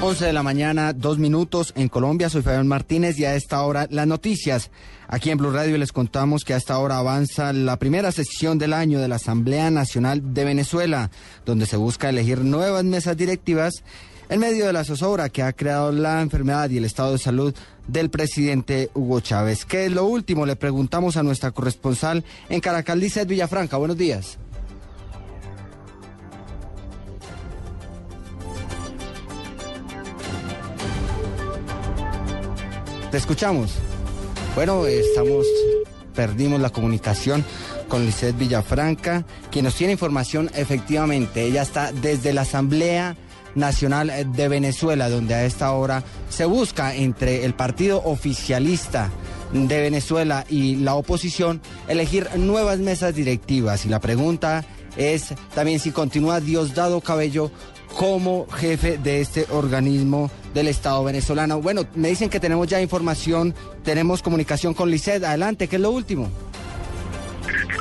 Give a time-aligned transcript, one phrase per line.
[0.00, 2.30] 11 de la mañana, dos minutos en Colombia.
[2.30, 4.70] Soy Fabián Martínez y a esta hora las noticias.
[5.08, 8.74] Aquí en Blue Radio les contamos que a esta hora avanza la primera sesión del
[8.74, 11.10] año de la Asamblea Nacional de Venezuela,
[11.44, 13.82] donde se busca elegir nuevas mesas directivas
[14.28, 17.54] en medio de la zozobra que ha creado la enfermedad y el estado de salud
[17.88, 19.64] del presidente Hugo Chávez.
[19.64, 20.46] ¿Qué es lo último?
[20.46, 23.76] Le preguntamos a nuestra corresponsal en Caracas, Lizeth Villafranca.
[23.78, 24.38] Buenos días.
[33.10, 33.70] Te escuchamos.
[34.54, 35.46] Bueno, estamos,
[36.14, 37.42] perdimos la comunicación
[37.88, 41.44] con Lisette Villafranca, quien nos tiene información efectivamente.
[41.44, 43.16] Ella está desde la Asamblea
[43.54, 49.10] Nacional de Venezuela, donde a esta hora se busca entre el partido oficialista
[49.54, 53.86] de Venezuela y la oposición elegir nuevas mesas directivas.
[53.86, 54.66] Y la pregunta
[54.98, 57.50] es también si continúa Diosdado Cabello
[57.96, 61.60] como jefe de este organismo del Estado venezolano.
[61.60, 65.22] Bueno, me dicen que tenemos ya información, tenemos comunicación con Lisset.
[65.22, 66.30] Adelante, ¿qué es lo último?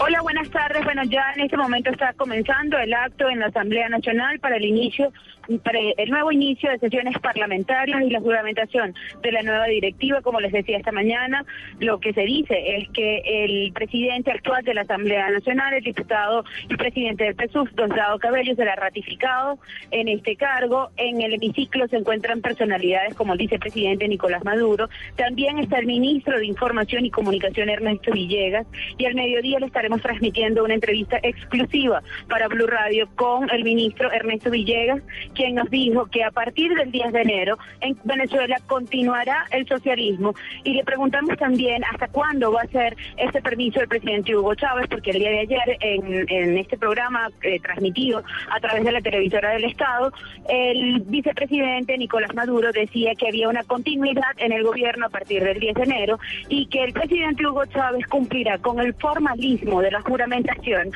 [0.00, 0.84] Hola, buenas tardes.
[0.84, 4.64] Bueno, ya en este momento está comenzando el acto en la Asamblea Nacional para el
[4.64, 5.12] inicio
[5.50, 10.52] el nuevo inicio de sesiones parlamentarias y la juramentación de la nueva directiva, como les
[10.52, 11.44] decía esta mañana,
[11.80, 16.44] lo que se dice es que el presidente actual de la Asamblea Nacional, el diputado
[16.68, 19.58] y presidente del PSUV, Diosdado Cabello, será ratificado
[19.90, 20.90] en este cargo.
[20.96, 26.38] En el hemiciclo se encuentran personalidades como el vicepresidente Nicolás Maduro, también está el ministro
[26.38, 28.66] de Información y Comunicación Ernesto Villegas
[28.98, 34.10] y al mediodía le estaremos transmitiendo una entrevista exclusiva para Blue Radio con el ministro
[34.12, 35.02] Ernesto Villegas,
[35.40, 40.34] quien nos dijo que a partir del 10 de enero en Venezuela continuará el socialismo.
[40.64, 44.86] Y le preguntamos también hasta cuándo va a ser ese permiso del presidente Hugo Chávez,
[44.90, 49.52] porque el día de ayer en, este programa eh, transmitido a través de la televisora
[49.52, 50.12] del Estado,
[50.46, 55.58] el vicepresidente Nicolás Maduro decía que había una continuidad en el gobierno a partir del
[55.58, 56.18] 10 de enero
[56.50, 60.90] y que el presidente Hugo Chávez cumplirá con el formalismo de la juramentación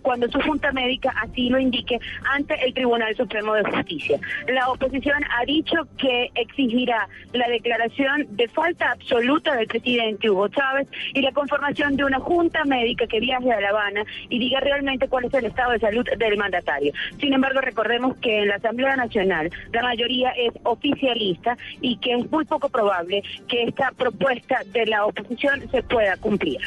[0.00, 1.98] cuando su junta médica así lo indique
[2.32, 4.18] ante el Tribunal Supremo de Justicia.
[4.48, 10.88] La oposición ha dicho que exigirá la declaración de falta absoluta del presidente Hugo Chávez
[11.12, 15.08] y la conformación de una junta médica que viaje a La Habana y diga realmente
[15.08, 16.92] cuál es el estado de salud del mandatario.
[17.18, 22.30] Sin embargo, recordemos que en la Asamblea Nacional la mayoría es oficialista y que es
[22.30, 26.60] muy poco probable que esta propuesta de la oposición se pueda cumplir.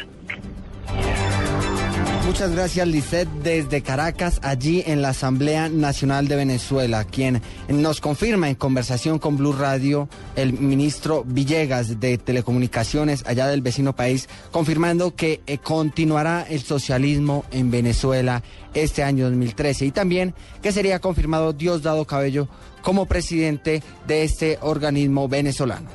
[2.27, 8.49] Muchas gracias, Lisset, desde Caracas, allí en la Asamblea Nacional de Venezuela, quien nos confirma
[8.49, 15.15] en conversación con Blue Radio el ministro Villegas de Telecomunicaciones allá del vecino país, confirmando
[15.15, 21.53] que eh, continuará el socialismo en Venezuela este año 2013 y también que sería confirmado
[21.53, 22.49] Diosdado Cabello
[22.81, 25.88] como presidente de este organismo venezolano.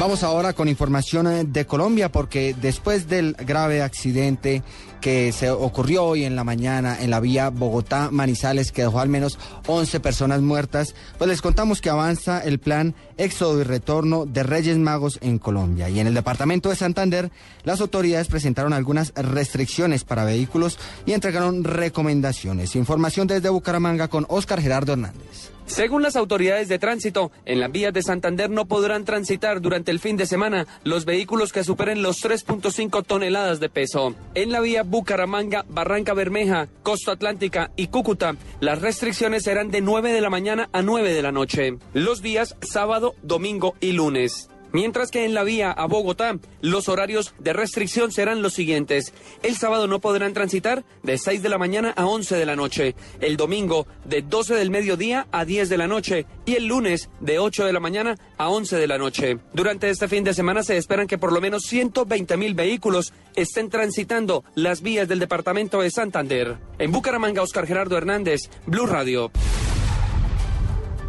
[0.00, 4.62] Vamos ahora con información eh, de Colombia porque después del grave accidente
[5.02, 9.38] que se ocurrió hoy en la mañana en la vía Bogotá-Manizales que dejó al menos
[9.66, 14.78] 11 personas muertas, pues les contamos que avanza el plan éxodo y retorno de Reyes
[14.78, 15.90] Magos en Colombia.
[15.90, 17.30] Y en el departamento de Santander,
[17.64, 22.74] las autoridades presentaron algunas restricciones para vehículos y entregaron recomendaciones.
[22.74, 25.50] Información desde Bucaramanga con Óscar Gerardo Hernández.
[25.70, 30.00] Según las autoridades de tránsito, en las vías de Santander no podrán transitar durante el
[30.00, 34.16] fin de semana los vehículos que superen los 3.5 toneladas de peso.
[34.34, 40.12] En la vía Bucaramanga, Barranca Bermeja, Costa Atlántica y Cúcuta, las restricciones serán de 9
[40.12, 41.78] de la mañana a 9 de la noche.
[41.94, 44.50] Los días sábado, domingo y lunes.
[44.72, 49.12] Mientras que en la vía a Bogotá, los horarios de restricción serán los siguientes.
[49.42, 52.94] El sábado no podrán transitar de 6 de la mañana a 11 de la noche.
[53.20, 56.26] El domingo de 12 del mediodía a 10 de la noche.
[56.46, 59.38] Y el lunes de 8 de la mañana a 11 de la noche.
[59.52, 63.70] Durante este fin de semana se esperan que por lo menos 120 mil vehículos estén
[63.70, 66.58] transitando las vías del departamento de Santander.
[66.78, 69.30] En Bucaramanga, Oscar Gerardo Hernández, Blue Radio.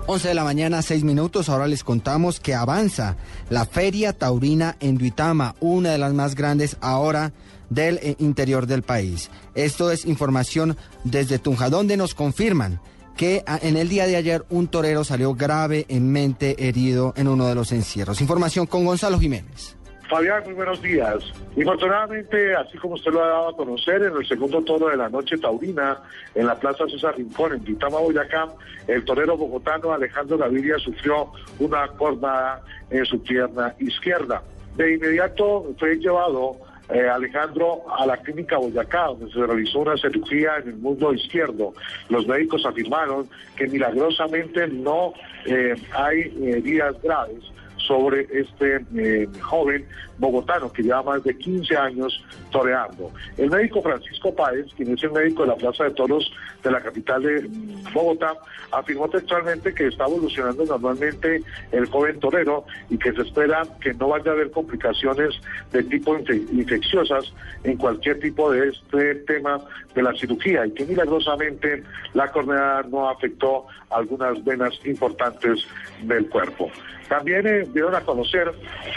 [0.08, 1.50] 11 de la mañana, 6 minutos.
[1.50, 3.16] Ahora les contamos que avanza
[3.50, 7.34] la Feria Taurina en Duitama, una de las más grandes ahora
[7.70, 9.30] del eh, interior del país.
[9.56, 12.82] Esto es información desde Tunja, donde nos confirman
[13.16, 17.56] que ah, en el día de ayer un torero salió gravemente herido en uno de
[17.56, 18.22] los encierros.
[18.22, 19.76] Información con Gonzalo Jiménez.
[20.12, 21.24] Fabián, muy buenos días.
[21.56, 25.08] Infortunadamente, así como usted lo ha dado a conocer, en el segundo toro de la
[25.08, 26.00] noche taurina,
[26.36, 28.50] en la Plaza César Rincón, en Vitama, Boyacá,
[28.90, 34.44] el torero bogotano Alejandro Gaviria sufrió una cornada en su pierna izquierda.
[34.76, 36.58] De inmediato fue llevado
[36.90, 41.74] eh, Alejandro a la clínica Boyacá, donde se realizó una cirugía en el muslo izquierdo.
[42.10, 45.14] Los médicos afirmaron que milagrosamente no
[45.46, 47.50] eh, hay heridas graves
[47.92, 49.86] sobre este eh, joven
[50.18, 53.12] bogotano que lleva más de 15 años toreando.
[53.38, 56.32] El médico Francisco Páez, quien es el médico de la Plaza de Toros
[56.64, 57.50] de la capital de
[57.94, 58.34] Bogotá,
[58.72, 61.44] afirmó textualmente que está evolucionando normalmente
[61.74, 65.36] el joven torero y que se espera que no vaya a haber complicaciones
[65.74, 67.34] de tipo infecciosas
[67.66, 69.60] en cualquier tipo de este tema
[69.94, 71.84] de la cirugía y que milagrosamente
[72.14, 75.68] la cornea no afectó algunas venas importantes
[76.04, 76.72] del cuerpo.
[77.12, 78.52] También eh, dieron a conocer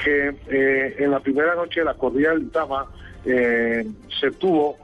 [0.04, 2.86] que eh, en la primera noche de la corrida del Itama
[3.24, 3.86] eh,
[4.20, 4.76] se tuvo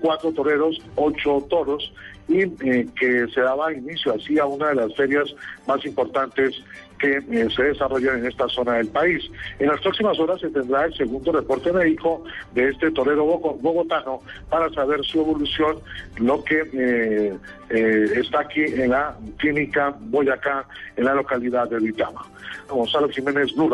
[0.00, 1.92] cuatro toreros, ocho toros,
[2.28, 5.34] y que se daba inicio así a una de las ferias
[5.66, 6.62] más importantes
[7.02, 9.28] que eh, se desarrollan en esta zona del país.
[9.58, 12.22] En las próximas horas se tendrá el segundo reporte médico
[12.54, 15.78] de este torero bogotano para saber su evolución,
[16.18, 17.36] lo que eh,
[17.70, 20.64] eh, está aquí en la clínica Boyacá,
[20.96, 22.24] en la localidad de Vitama.
[22.68, 23.70] Gonzalo Jiménez, Blue.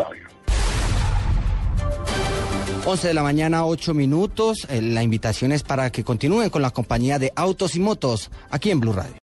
[2.89, 4.67] 11 de la mañana, 8 minutos.
[4.71, 8.81] La invitación es para que continúen con la compañía de Autos y Motos aquí en
[8.81, 9.13] Blue Radio.